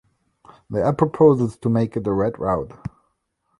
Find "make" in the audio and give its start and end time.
1.69-1.95